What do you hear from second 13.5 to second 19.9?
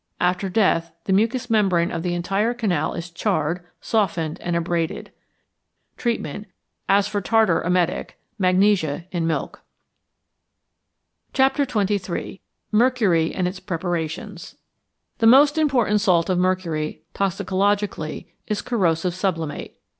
PREPARATIONS The most important salt of mercury, toxicologically, is corrosive sublimate.